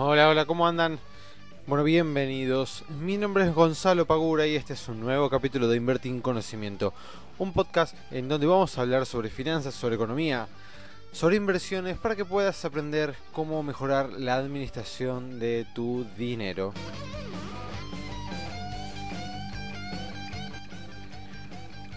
[0.00, 1.00] Hola, hola, ¿cómo andan?
[1.66, 2.84] Bueno, bienvenidos.
[3.00, 6.94] Mi nombre es Gonzalo Pagura y este es un nuevo capítulo de Invertir en Conocimiento,
[7.36, 10.46] un podcast en donde vamos a hablar sobre finanzas, sobre economía,
[11.10, 16.72] sobre inversiones para que puedas aprender cómo mejorar la administración de tu dinero.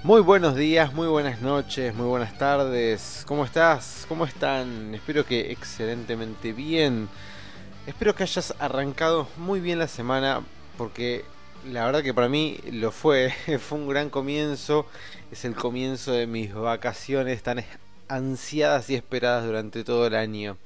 [0.01, 3.23] Muy buenos días, muy buenas noches, muy buenas tardes.
[3.27, 4.07] ¿Cómo estás?
[4.09, 4.95] ¿Cómo están?
[4.95, 7.07] Espero que excelentemente bien.
[7.87, 10.43] Espero que hayas arrancado muy bien la semana
[10.77, 11.25] porque
[11.67, 13.33] la verdad que para mí lo fue.
[13.59, 14.85] Fue un gran comienzo.
[15.31, 17.65] Es el comienzo de mis vacaciones tan
[18.07, 20.57] ansiadas y esperadas durante todo el año.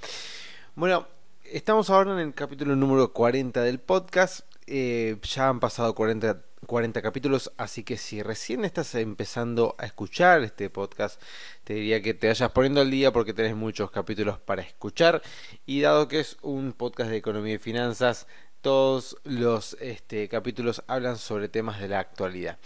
[0.76, 1.08] Bueno,
[1.46, 4.42] estamos ahora en el capítulo número 40 del podcast.
[4.68, 10.44] Eh, ya han pasado 40 40 capítulos, así que si recién estás empezando a escuchar
[10.44, 11.22] este podcast,
[11.64, 15.22] te diría que te vayas poniendo al día porque tenés muchos capítulos para escuchar
[15.66, 18.28] y dado que es un podcast de economía y finanzas,
[18.62, 22.58] todos los este, capítulos hablan sobre temas de la actualidad.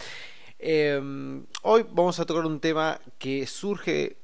[0.58, 4.16] Em, hoy vamos a tocar un tema que surge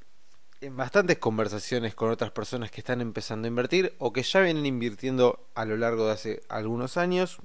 [0.61, 4.65] en bastantes conversaciones con otras personas que están empezando a invertir o que ya vienen
[4.65, 7.39] invirtiendo a lo largo de hace algunos años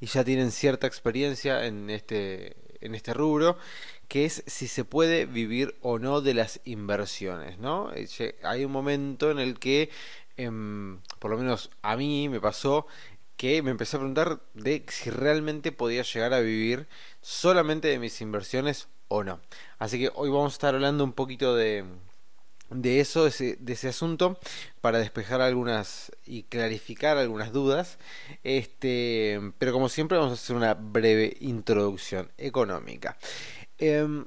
[0.00, 3.58] y ya tienen cierta experiencia en este, en este rubro,
[4.08, 7.92] que es si se puede vivir o no de las inversiones, ¿no?
[7.94, 9.90] Eh, hay un momento en el que,
[10.36, 12.86] em, por lo menos a mí me pasó,
[13.36, 16.86] que me empecé a preguntar de si realmente podía llegar a vivir
[17.20, 19.40] solamente de mis inversiones o no.
[19.78, 21.84] Así que hoy vamos a estar hablando un poquito de,
[22.70, 24.38] de eso, de ese, asunto,
[24.80, 27.98] para despejar algunas y clarificar algunas dudas.
[28.44, 33.16] Este, pero como siempre vamos a hacer una breve introducción económica.
[33.78, 34.26] Em,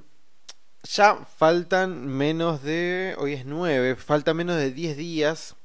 [0.82, 5.56] ya faltan menos de, hoy es 9, falta menos de 10 días,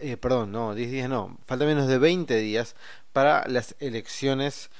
[0.00, 2.74] eh, perdón, no, 10 días no, falta menos de 20 días
[3.12, 4.70] para las elecciones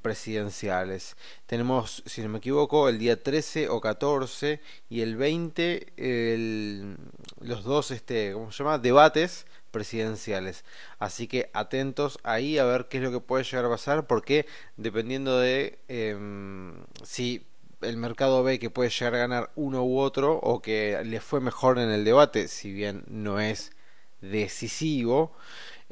[0.00, 1.16] presidenciales.
[1.46, 6.96] Tenemos, si no me equivoco, el día 13 o 14 y el 20
[7.40, 8.78] los dos, este, ¿cómo se llama?
[8.78, 10.64] Debates presidenciales.
[10.98, 14.46] Así que atentos ahí a ver qué es lo que puede llegar a pasar, porque
[14.76, 17.44] dependiendo de em, si
[17.80, 21.40] el mercado ve que puede llegar a ganar uno u otro o que le fue
[21.40, 23.72] mejor en el debate, si bien no es
[24.20, 25.32] decisivo,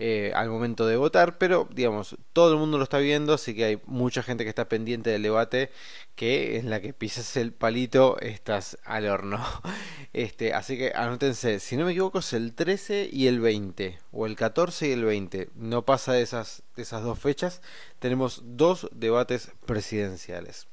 [0.03, 3.65] eh, al momento de votar, pero digamos, todo el mundo lo está viendo, así que
[3.65, 5.71] hay mucha gente que está pendiente del debate,
[6.15, 9.45] que en la que pisas el palito estás al horno.
[10.13, 14.27] Este, así que anótense, si no me equivoco es el 13 y el 20, o
[14.27, 17.61] el 14 y el 20, no pasa de esas, de esas dos fechas,
[17.99, 20.67] tenemos dos debates presidenciales.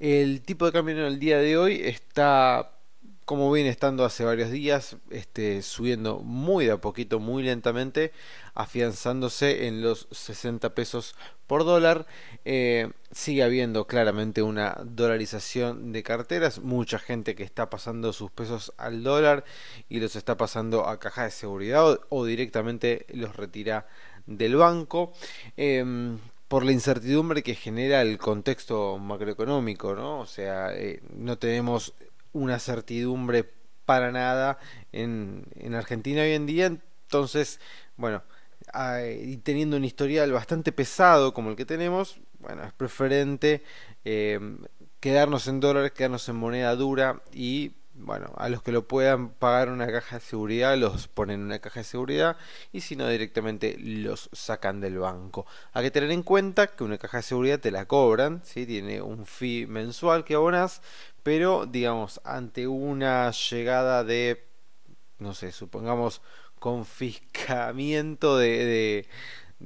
[0.00, 2.73] El tipo de cambio en el día de hoy está
[3.24, 8.12] como viene estando hace varios días, este, subiendo muy de a poquito, muy lentamente,
[8.54, 11.14] afianzándose en los 60 pesos
[11.46, 12.06] por dólar.
[12.44, 18.72] Eh, sigue habiendo claramente una dolarización de carteras, mucha gente que está pasando sus pesos
[18.76, 19.44] al dólar
[19.88, 23.86] y los está pasando a caja de seguridad o, directamente los retira
[24.26, 25.12] del banco.
[25.56, 26.18] Em,
[26.48, 30.20] por la incertidumbre que genera el contexto macroeconómico, ¿no?
[30.20, 31.94] O sea, eh, no tenemos
[32.34, 33.50] una certidumbre
[33.86, 34.58] para nada
[34.92, 36.66] en, en Argentina hoy en día.
[36.66, 37.60] Entonces,
[37.96, 38.22] bueno,
[39.22, 43.62] y teniendo un historial bastante pesado como el que tenemos, bueno, es preferente
[44.04, 44.38] eh,
[45.00, 49.68] quedarnos en dólares, quedarnos en moneda dura y bueno, a los que lo puedan pagar
[49.68, 52.36] una caja de seguridad los ponen en una caja de seguridad
[52.72, 55.46] y si no directamente los sacan del banco.
[55.72, 58.66] Hay que tener en cuenta que una caja de seguridad te la cobran, ¿sí?
[58.66, 60.82] tiene un fee mensual que abonas,
[61.22, 64.44] pero digamos, ante una llegada de,
[65.18, 66.20] no sé, supongamos
[66.58, 69.08] confiscamiento de, de,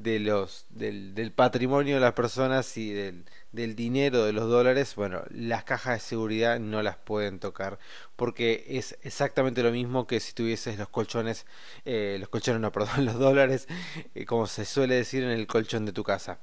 [0.02, 5.22] los, del, del patrimonio de las personas y del del dinero de los dólares, bueno,
[5.30, 7.78] las cajas de seguridad no las pueden tocar
[8.14, 11.46] porque es exactamente lo mismo que si tuvieses los colchones,
[11.84, 13.66] eh, los colchones no, perdón, los dólares,
[14.14, 16.40] eh, como se suele decir en el colchón de tu casa.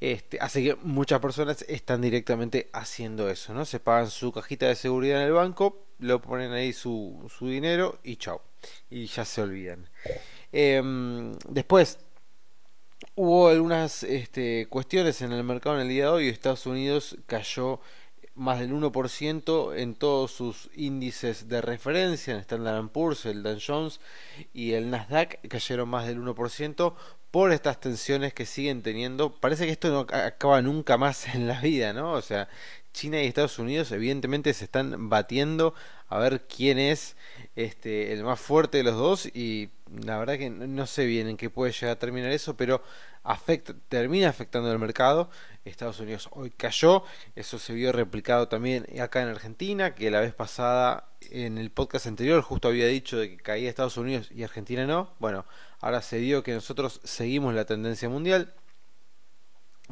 [0.00, 3.64] Este, así que muchas personas están directamente haciendo eso, ¿no?
[3.64, 7.98] Se pagan su cajita de seguridad en el banco, lo ponen ahí su, su dinero
[8.02, 8.42] y chao.
[8.90, 9.88] Y ya se olvidan.
[10.52, 11.98] Em, después,
[13.14, 16.28] Hubo algunas este, cuestiones en el mercado en el día de hoy.
[16.28, 17.80] Estados Unidos cayó
[18.34, 24.00] más del 1% en todos sus índices de referencia, en Standard Poor's, el Dow Jones
[24.52, 26.94] y el Nasdaq cayeron más del 1%
[27.30, 29.32] por estas tensiones que siguen teniendo.
[29.32, 32.12] Parece que esto no acaba nunca más en la vida, ¿no?
[32.12, 32.48] O sea,
[32.92, 35.74] China y Estados Unidos evidentemente se están batiendo
[36.08, 37.16] a ver quién es
[37.56, 39.70] este, el más fuerte de los dos y
[40.02, 42.82] la verdad que no sé bien en qué puede llegar a terminar eso, pero
[43.22, 45.30] afecta, termina afectando el mercado.
[45.64, 47.04] Estados Unidos hoy cayó,
[47.36, 52.06] eso se vio replicado también acá en Argentina, que la vez pasada en el podcast
[52.06, 55.14] anterior justo había dicho de que caía Estados Unidos y Argentina no.
[55.20, 55.46] Bueno,
[55.80, 58.52] ahora se dio que nosotros seguimos la tendencia mundial,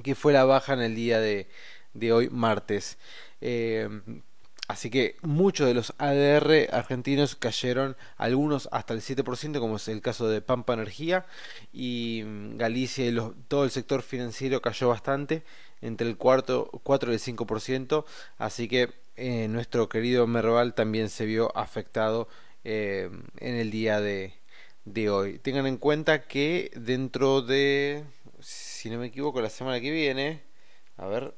[0.03, 1.49] que fue la baja en el día de,
[1.95, 2.99] de hoy martes.
[3.41, 3.89] Eh,
[4.69, 10.01] así que muchos de los ADR argentinos cayeron, algunos hasta el 7%, como es el
[10.01, 11.27] caso de Pampa Energía,
[11.73, 13.17] y mm, Galicia y
[13.49, 15.43] todo el sector financiero cayó bastante,
[15.81, 18.05] entre el cuarto, 4 y el 5%,
[18.39, 22.29] así que eh, nuestro querido Merval también se vio afectado
[22.65, 24.35] eh, en el día de,
[24.85, 25.39] de hoy.
[25.39, 28.05] Tengan en cuenta que dentro de,
[28.41, 30.43] si no me equivoco, la semana que viene,
[30.97, 31.35] a ver,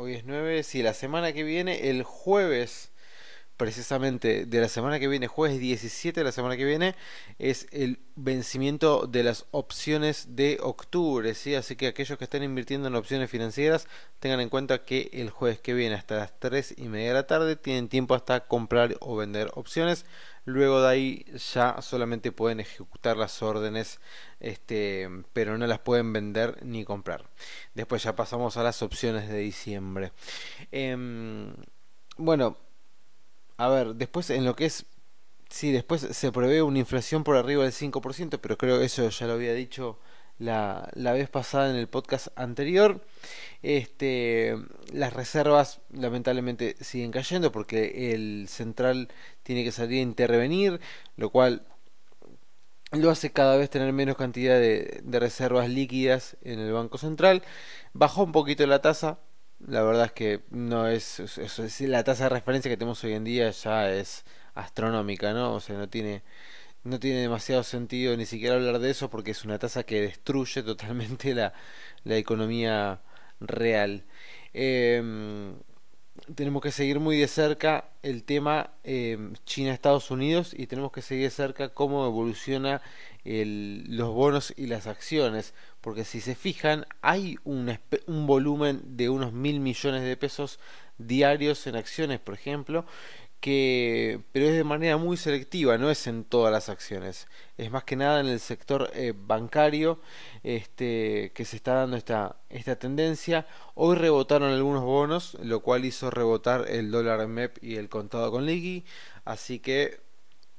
[0.00, 0.62] Hoy es 9.
[0.62, 2.92] Sí, la semana que viene, el jueves,
[3.58, 6.94] precisamente de la semana que viene, jueves 17 de la semana que viene,
[7.40, 11.34] es el vencimiento de las opciones de octubre.
[11.34, 11.56] ¿sí?
[11.56, 13.88] Así que aquellos que estén invirtiendo en opciones financieras,
[14.20, 17.26] tengan en cuenta que el jueves que viene, hasta las 3 y media de la
[17.26, 20.06] tarde, tienen tiempo hasta comprar o vender opciones.
[20.44, 24.00] Luego de ahí ya solamente pueden ejecutar las órdenes,
[24.38, 27.28] este, pero no las pueden vender ni comprar.
[27.74, 30.12] Después ya pasamos a las opciones de diciembre.
[30.70, 31.52] Em,
[32.16, 32.56] bueno,
[33.58, 34.86] a ver, después en lo que es...
[35.50, 39.26] Sí, después se prevé una inflación por arriba del 5%, pero creo que eso ya
[39.26, 39.98] lo había dicho
[40.38, 43.02] la, la vez pasada en el podcast anterior.
[43.62, 44.56] Este,
[44.92, 49.08] las reservas lamentablemente siguen cayendo porque el central
[49.42, 50.80] tiene que salir a intervenir,
[51.16, 51.66] lo cual
[52.92, 57.42] lo hace cada vez tener menos cantidad de, reservas líquidas en el Banco Central.
[57.92, 59.18] Bajó un poquito la tasa,
[59.60, 63.24] la verdad es que no es, es, la tasa de referencia que tenemos hoy en
[63.24, 64.24] día ya es
[64.54, 65.54] astronómica, ¿no?
[65.54, 66.22] O sea, no tiene
[66.84, 70.62] no tiene demasiado sentido ni siquiera hablar de eso porque es una tasa que destruye
[70.64, 71.52] totalmente la,
[72.04, 73.00] la economía
[73.40, 74.04] real.
[74.54, 75.54] Em,
[76.34, 81.24] tenemos que seguir muy de cerca el tema em, China-Estados Unidos y tenemos que seguir
[81.24, 82.82] de cerca cómo evoluciona
[83.24, 85.54] el, los bonos y las acciones.
[85.80, 90.58] Porque si se fijan, hay un, un volumen de unos mil millones de pesos
[90.98, 92.84] diarios en acciones, por ejemplo,
[93.40, 97.84] que pero es de manera muy selectiva, no es en todas las acciones, es más
[97.84, 100.00] que nada en el sector eh, bancario
[100.42, 103.46] este, que se está dando esta, esta tendencia.
[103.74, 108.44] Hoy rebotaron algunos bonos, lo cual hizo rebotar el dólar MEP y el contado con
[108.46, 108.84] liqui,
[109.24, 110.00] así que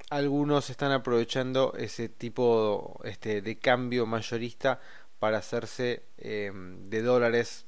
[0.10, 4.80] algunos están aprovechando ese tipo este, de cambio mayorista
[5.20, 7.66] para hacerse em, de dólares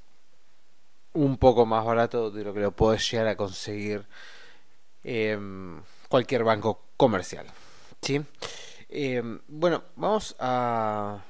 [1.13, 4.07] un poco más barato de lo que lo puede llegar a conseguir
[5.03, 7.47] Em, cualquier banco comercial.
[8.01, 8.21] ¿sí?
[8.89, 11.23] Em, bueno, vamos a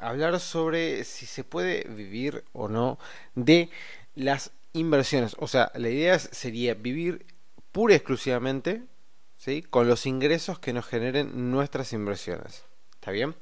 [0.00, 2.98] hablar sobre si se puede vivir o no
[3.34, 3.70] de
[4.14, 5.36] las inversiones.
[5.38, 7.26] O sea, la idea sería vivir
[7.70, 8.82] pura y exclusivamente
[9.36, 9.62] ¿sí?
[9.62, 12.64] con los ingresos que nos generen nuestras inversiones.
[12.94, 13.36] ¿Está bien?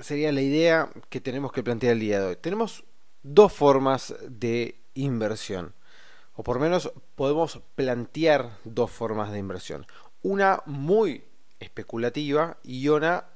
[0.00, 2.36] Sería la idea que tenemos que plantear el día de hoy.
[2.36, 2.84] Tenemos
[3.22, 5.74] dos formas de inversión
[6.40, 9.86] o por lo menos podemos plantear dos formas de inversión.
[10.22, 11.22] Una muy
[11.58, 13.26] especulativa y una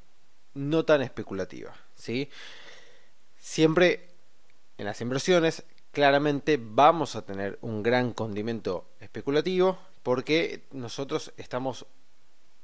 [0.54, 1.74] no tan especulativa.
[1.94, 2.30] ¿sí?
[3.38, 4.08] Siempre
[4.78, 11.84] en las inversiones claramente vamos a tener un gran condimento especulativo porque nosotros estamos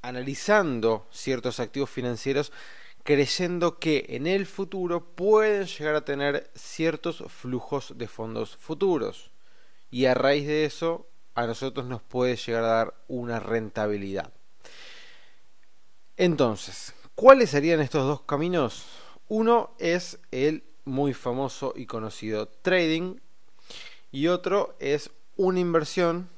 [0.01, 2.51] analizando ciertos activos financieros
[3.03, 9.31] creyendo que en el futuro pueden llegar a tener ciertos flujos de fondos futuros
[9.89, 14.31] y a raíz de eso a nosotros nos puede llegar a dar una rentabilidad.
[16.17, 18.85] Entonces, ¿cuáles serían estos dos caminos?
[19.27, 23.17] Uno es el muy famoso y conocido trading
[24.11, 26.29] y otro es una inversión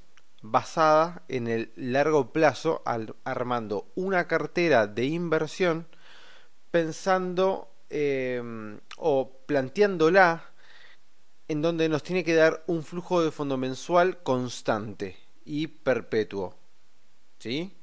[0.41, 2.83] basada en el largo plazo
[3.23, 5.87] armando una cartera de inversión
[6.73, 8.41] pensando eh,
[8.97, 10.51] o planteándola
[11.47, 15.15] en donde nos tiene que dar un flujo de fondo mensual constante
[15.45, 16.57] y perpetuo.
[17.37, 17.77] ¿Sí?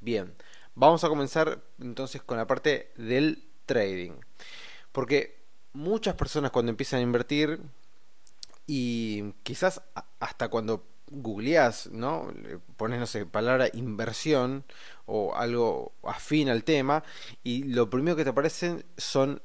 [0.00, 0.34] Bien,
[0.74, 4.12] vamos a comenzar entonces con la parte del trading.
[4.90, 5.42] Porque
[5.74, 7.60] muchas personas cuando empiezan a invertir
[8.66, 9.82] y quizás
[10.18, 12.32] hasta cuando googleás, ¿no?
[12.76, 14.64] Pones, no sé, palabra inversión
[15.06, 17.04] o algo afín al tema
[17.42, 19.42] y lo primero que te aparecen son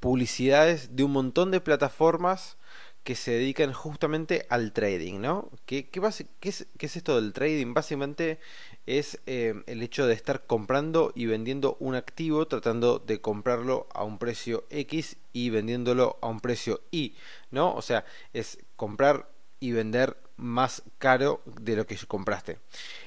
[0.00, 2.56] publicidades de un montón de plataformas
[3.04, 5.50] que se dedican justamente al trading, ¿no?
[5.66, 6.00] ¿Qué, qué,
[6.42, 7.74] es, esto del trading?
[7.74, 8.38] Básicamente
[8.86, 14.04] es eh, el hecho de estar comprando y vendiendo un activo, tratando de comprarlo a
[14.04, 17.16] un precio X y vendiéndolo a un precio Y,
[17.50, 17.74] ¿no?
[17.74, 19.28] O sea, es comprar
[19.58, 22.58] y vender más caro de lo que compraste.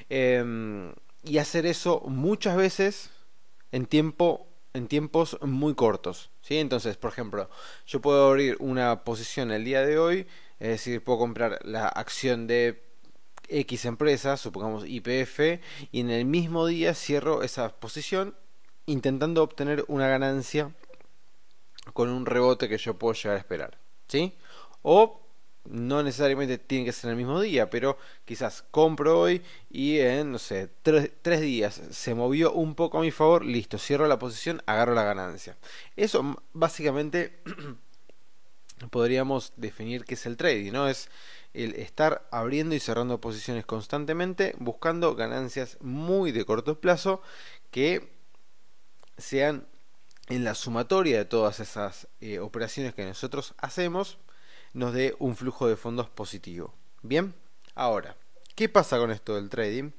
[0.09, 3.09] Em, y hacer eso muchas veces
[3.71, 6.29] en tiempo en tiempos muy cortos.
[6.41, 6.57] ¿sí?
[6.57, 7.49] Entonces, por ejemplo,
[7.87, 10.27] yo puedo abrir una posición el día de hoy,
[10.59, 12.83] es decir, puedo comprar la acción de
[13.47, 15.61] X empresa, supongamos IPF,
[15.91, 18.35] y en el mismo día cierro esa posición
[18.85, 20.73] intentando obtener una ganancia
[21.93, 23.77] con un rebote que yo puedo llegar a esperar.
[24.07, 24.33] ¿sí?
[24.81, 25.24] O
[25.69, 30.39] no necesariamente tiene que ser el mismo día, pero quizás compro hoy y en, no
[30.39, 34.93] sé, tres, días se movió un poco a mi favor, listo, cierro la posición, agarro
[34.93, 35.57] la ganancia.
[35.95, 37.39] Eso básicamente
[38.91, 40.87] podríamos definir que es el trading, ¿no?
[40.87, 41.09] Es
[41.53, 47.21] el estar abriendo y cerrando posiciones constantemente, buscando ganancias muy de corto plazo
[47.71, 48.13] que
[49.17, 49.67] sean
[50.27, 54.17] en la sumatoria de todas esas eh, operaciones que nosotros hacemos
[54.75, 56.73] nos dé un flujo de fondos positivo.
[57.01, 57.33] Bien,
[57.75, 58.17] ahora,
[58.55, 59.91] ¿qué pasa con esto del trading?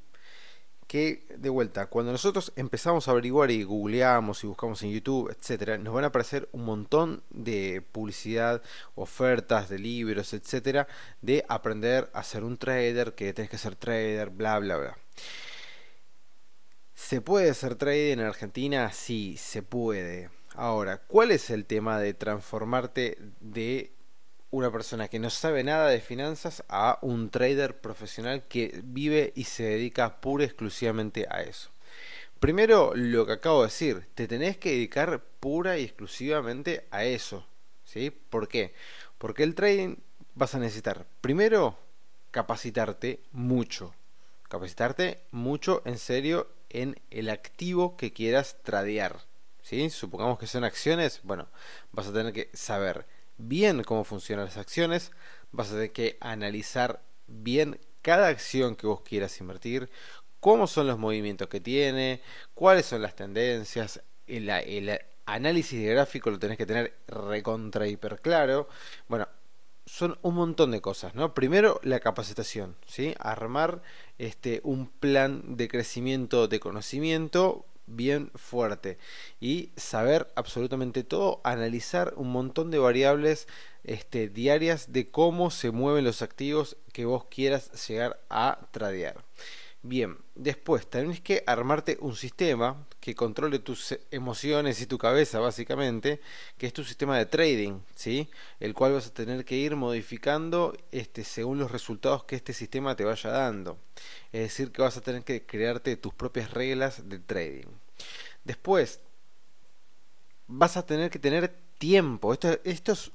[0.86, 5.78] Que de vuelta, cuando nosotros empezamos a averiguar y googleamos y buscamos en YouTube, etcétera,
[5.78, 8.62] nos van a aparecer un montón de publicidad,
[8.94, 10.86] ofertas de libros, etcétera,
[11.22, 14.98] de aprender a ser un trader, que tenés que ser trader, bla, bla, bla.
[16.94, 18.92] ¿Se puede ser trader en Argentina?
[18.92, 20.28] Sí, se puede.
[20.54, 23.95] Ahora, ¿cuál es el tema de transformarte de
[24.56, 29.44] una persona que no sabe nada de finanzas a un trader profesional que vive y
[29.44, 31.68] se dedica pura y exclusivamente a eso.
[32.40, 37.46] Primero, lo que acabo de decir, te tenés que dedicar pura y exclusivamente a eso.
[37.84, 38.10] ¿Sí?
[38.10, 38.74] ¿Por qué?
[39.18, 39.96] Porque el trading
[40.34, 41.78] vas a necesitar, primero,
[42.30, 43.94] capacitarte mucho.
[44.48, 49.20] Capacitarte mucho en serio en el activo que quieras tradear.
[49.62, 49.90] ¿Sí?
[49.90, 51.48] Supongamos que son acciones, bueno,
[51.92, 53.06] vas a tener que saber
[53.38, 55.12] bien cómo funcionan las acciones,
[55.52, 59.90] vas a tener que analizar bien cada acción que vos quieras invertir,
[60.40, 62.22] cómo son los movimientos que tiene,
[62.54, 64.48] cuáles son las tendencias, el,
[65.26, 68.68] análisis de gráfico lo tenés que tener recontra hiper claro.
[69.08, 69.28] Bueno,
[69.84, 71.34] son un montón de cosas, ¿no?
[71.34, 73.14] Primero la capacitación, ¿sí?
[73.18, 73.82] Armar
[74.18, 78.98] este un plan de crecimiento de conocimiento bien fuerte
[79.40, 83.48] y saber absolutamente todo, analizar un montón de variables
[83.84, 89.16] este, diarias de cómo se mueven los activos que vos quieras llegar a tradear.
[89.88, 96.20] Bien, después tenés que armarte un sistema que controle tus emociones y tu cabeza, básicamente,
[96.58, 98.28] que es tu sistema de trading, ¿sí?
[98.58, 102.96] El cual vas a tener que ir modificando este, según los resultados que este sistema
[102.96, 103.78] te vaya dando.
[104.32, 107.68] Es decir, que vas a tener que crearte tus propias reglas de trading.
[108.42, 108.98] Después,
[110.48, 112.32] vas a tener que tener tiempo.
[112.32, 113.12] Esto, esto es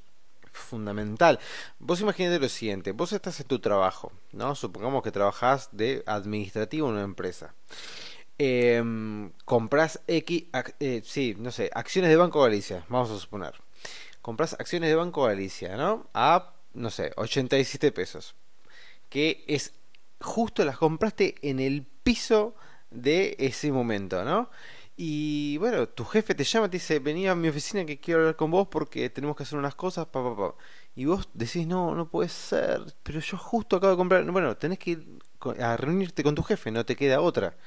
[0.51, 1.39] fundamental.
[1.79, 4.55] Vos imaginate lo siguiente, vos estás en tu trabajo, ¿no?
[4.55, 7.53] Supongamos que trabajás de administrativo en una empresa.
[8.37, 8.83] Eh,
[9.45, 10.45] compras X,
[10.79, 13.53] eh, sí, no sé, acciones de Banco Galicia, vamos a suponer.
[14.21, 16.07] Compras acciones de Banco Galicia, ¿no?
[16.13, 18.35] A, no sé, 87 pesos.
[19.09, 19.73] Que es
[20.19, 22.55] justo las compraste en el piso
[22.91, 24.49] de ese momento, ¿no?
[25.03, 28.35] Y bueno, tu jefe te llama, te dice, vení a mi oficina que quiero hablar
[28.35, 30.55] con vos porque tenemos que hacer unas cosas, pa, pa, pa.
[30.95, 34.77] Y vos decís, no, no puede ser, pero yo justo acabo de comprar, bueno, tenés
[34.77, 35.19] que ir
[35.59, 37.57] a reunirte con tu jefe, no te queda otra.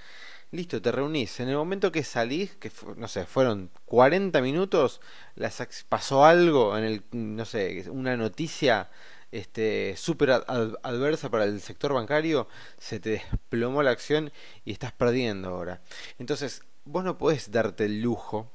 [0.53, 1.41] Listo, te reunís.
[1.41, 5.01] En el momento que salís, que no sé, fueron 40 minutos,
[5.35, 8.91] las, pasó algo en el, no sé, una noticia
[9.35, 12.47] este súper adversa para el sector bancario,
[12.79, 14.33] se te desplomó la acción
[14.65, 15.83] y estás perdiendo ahora.
[16.19, 18.53] Entonces, vos no podés darte el lujo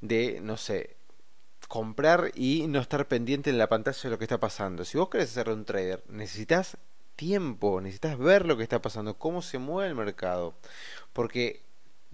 [0.00, 0.96] de, no sé,
[1.68, 4.86] comprar y no estar pendiente en la pantalla de lo que está pasando.
[4.86, 6.78] Si vos querés ser un trader, necesitas
[7.14, 10.54] tiempo, necesitas ver lo que está pasando, cómo se mueve el mercado.
[11.12, 11.65] Porque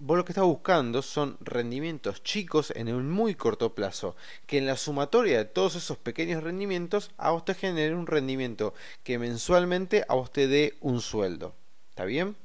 [0.05, 4.65] vos lo que estás buscando son rendimientos chicos en un muy corto plazo, que en
[4.65, 10.03] la sumatoria de todos esos pequeños rendimientos a vos te genere un rendimiento que mensualmente
[10.09, 11.55] a vos te dé un sueldo.
[11.89, 12.35] ¿Está bien?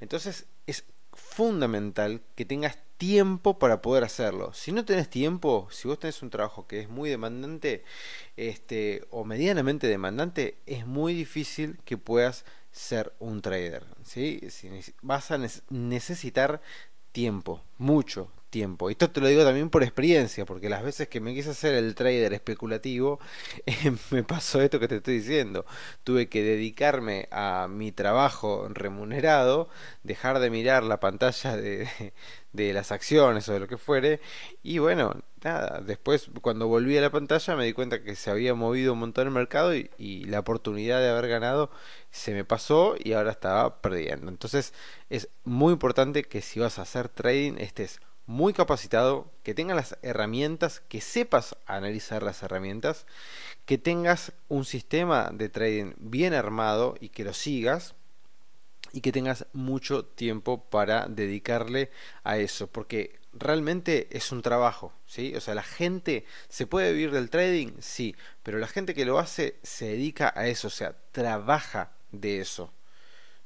[0.00, 4.52] Entonces es fundamental que tengas tiempo para poder hacerlo.
[4.52, 7.84] Si no tenés tiempo, si vos tenés un trabajo que es muy demandante
[8.36, 13.84] este, o medianamente demandante, es muy difícil que puedas ser un trader.
[14.04, 14.40] ¿sí?
[15.02, 15.38] vas a
[15.70, 16.60] necesitar
[17.18, 18.90] tiempo, mucho tiempo.
[18.90, 21.94] Esto te lo digo también por experiencia, porque las veces que me quise hacer el
[21.94, 23.20] trader especulativo,
[23.66, 25.66] eh, me pasó esto que te estoy diciendo.
[26.04, 29.68] Tuve que dedicarme a mi trabajo remunerado,
[30.02, 31.88] dejar de mirar la pantalla de,
[32.52, 34.20] de las acciones o de lo que fuere,
[34.62, 38.54] y bueno, nada, después cuando volví a la pantalla me di cuenta que se había
[38.54, 41.70] movido un montón el mercado y, y la oportunidad de haber ganado
[42.10, 44.28] se me pasó y ahora estaba perdiendo.
[44.28, 44.74] Entonces
[45.10, 49.98] es muy importante que si vas a hacer trading estés muy capacitado, que tengas las
[50.02, 53.06] herramientas, que sepas analizar las herramientas,
[53.64, 57.94] que tengas un sistema de trading bien armado y que lo sigas
[58.92, 61.90] y que tengas mucho tiempo para dedicarle
[62.22, 65.34] a eso, porque realmente es un trabajo, ¿sí?
[65.34, 69.18] O sea, la gente se puede vivir del trading, sí, pero la gente que lo
[69.18, 72.74] hace se dedica a eso, o sea, trabaja de eso.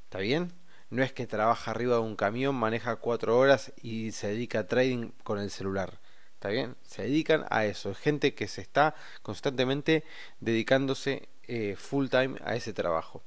[0.07, 0.53] ¿Está bien?
[0.93, 4.67] No es que trabaja arriba de un camión, maneja cuatro horas y se dedica a
[4.67, 5.99] trading con el celular.
[6.35, 6.77] ¿Está bien?
[6.83, 7.93] Se dedican a eso.
[7.93, 10.05] Es gente que se está constantemente
[10.41, 13.23] dedicándose eh, full time a ese trabajo.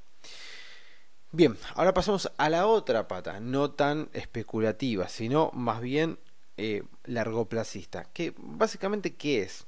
[1.32, 6.20] Bien, ahora pasamos a la otra pata, no tan especulativa, sino más bien
[6.56, 8.04] eh, largoplacista.
[8.12, 9.66] Que básicamente, ¿qué es?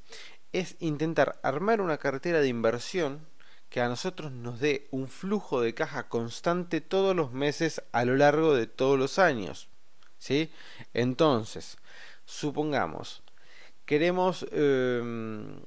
[0.52, 3.26] Es intentar armar una cartera de inversión
[3.70, 8.16] que a nosotros nos dé un flujo de caja constante todos los meses a lo
[8.16, 9.68] largo de todos los años.
[10.18, 10.50] ¿sí?
[10.94, 11.78] Entonces,
[12.24, 13.22] supongamos,
[13.86, 15.60] queremos, em,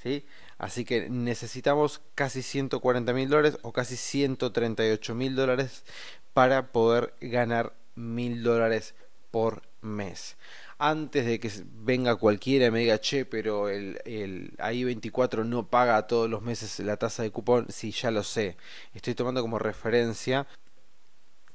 [0.03, 0.27] ¿sí?
[0.59, 5.85] Así que necesitamos casi 140 mil dólares o casi 138 mil dólares
[6.33, 8.97] para poder ganar mil dólares
[9.31, 10.37] por mes
[10.79, 16.07] antes de que venga cualquiera y me diga, che, pero el, el AI24 no paga
[16.07, 18.57] todos los meses la tasa de cupón, sí, ya lo sé.
[18.95, 20.47] Estoy tomando como referencia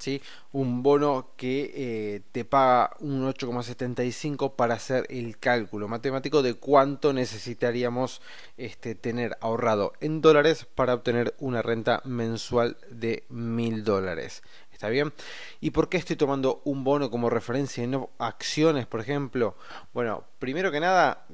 [0.04, 0.22] ¿sí?
[0.52, 7.14] un bono que eh, te paga un 8,75 para hacer el cálculo matemático de cuánto
[7.14, 8.22] necesitaríamos
[8.58, 14.44] este, tener ahorrado en dólares para obtener una renta mensual de mil dólares.
[14.84, 15.14] ¿Está bien?
[15.62, 19.56] ¿Y por qué estoy tomando un bono como referencia y no acciones, por ejemplo?
[19.94, 21.26] Bueno, primero que nada,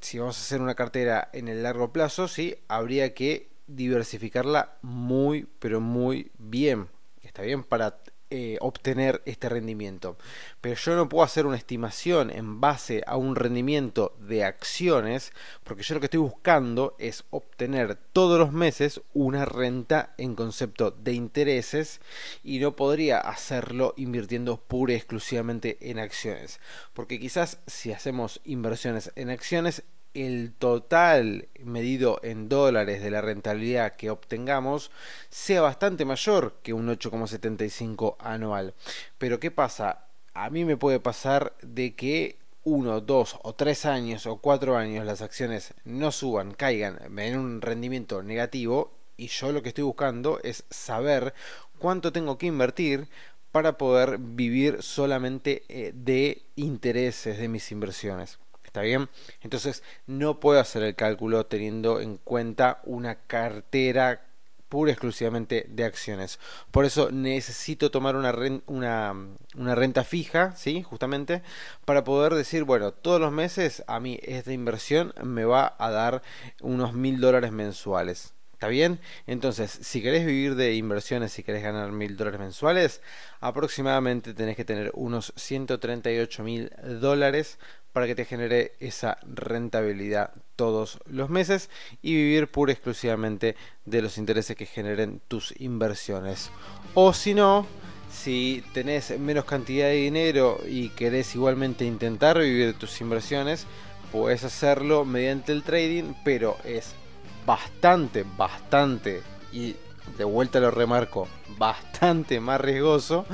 [0.00, 5.46] si vamos a hacer una cartera en el largo plazo, sí, habría que diversificarla muy,
[5.58, 6.88] pero muy bien.
[7.20, 7.62] ¿Está bien?
[7.62, 7.98] Para
[8.30, 10.18] eh, obtener este rendimiento.
[10.60, 15.32] Pero yo no puedo hacer una estimación en base a un rendimiento de acciones,
[15.64, 20.90] porque yo lo que estoy buscando es obtener todos los meses una renta en concepto
[20.90, 22.00] de intereses
[22.42, 26.60] y no podría hacerlo invirtiendo pura y exclusivamente en acciones.
[26.92, 33.96] Porque quizás si hacemos inversiones en acciones el total medido en dólares de la rentabilidad
[33.96, 34.90] que obtengamos
[35.30, 38.74] sea bastante mayor que un 8,75 anual.
[39.18, 40.06] Pero ¿qué pasa?
[40.34, 45.06] A mí me puede pasar de que uno, dos o tres años o cuatro años
[45.06, 50.38] las acciones no suban, caigan en un rendimiento negativo y yo lo que estoy buscando
[50.42, 51.34] es saber
[51.78, 53.08] cuánto tengo que invertir
[53.52, 58.38] para poder vivir solamente eh, de intereses de mis inversiones.
[58.68, 59.08] ¿Está bien?
[59.40, 64.26] Entonces no puedo hacer el cálculo teniendo en cuenta una cartera
[64.68, 66.38] pura y exclusivamente de acciones.
[66.70, 68.34] Por eso necesito tomar una,
[68.66, 69.14] una,
[69.56, 70.82] una, renta fija, ¿sí?
[70.82, 71.42] Justamente,
[71.86, 76.22] para poder decir, bueno, todos los meses a mí esta inversión me va a dar
[76.60, 78.34] unos mil dólares mensuales.
[78.58, 78.98] ¿Está bien?
[79.28, 83.00] Entonces, si querés vivir de inversiones, si querés ganar mil dólares mensuales,
[83.38, 87.60] aproximadamente tenés que tener unos 138 mil dólares
[87.92, 91.70] para que te genere esa rentabilidad todos los meses
[92.02, 96.50] y vivir pura y exclusivamente de los intereses que generen tus inversiones.
[96.94, 97.64] O si no,
[98.10, 103.68] si tenés menos cantidad de dinero y querés igualmente intentar vivir de tus inversiones,
[104.10, 106.96] puedes hacerlo mediante el trading, pero es
[107.46, 109.22] bastante, bastante,
[109.52, 109.76] y
[110.16, 113.26] de vuelta lo remarco, bastante más riesgoso.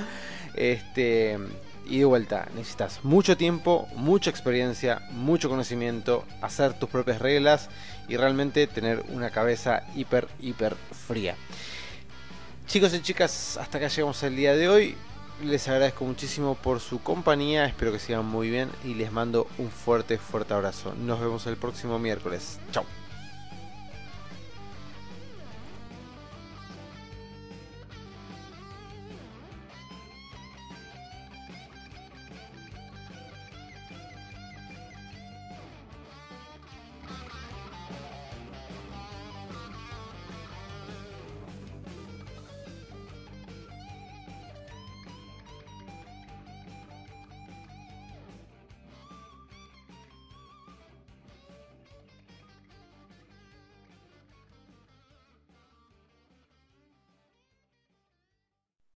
[0.54, 1.38] Este,
[1.86, 7.68] y de vuelta, necesitas mucho tiempo, mucha experiencia, mucho conocimiento, hacer tus propias reglas
[8.08, 11.36] y realmente tener una cabeza hiper, hiper fría.
[12.66, 14.96] Chicos y chicas, hasta acá llegamos el día de hoy.
[15.42, 19.68] Les agradezco muchísimo por su compañía, espero que sigan muy bien y les mando un
[19.68, 20.94] fuerte, fuerte abrazo.
[20.94, 22.60] Nos vemos el próximo miércoles.
[22.70, 23.03] Chao.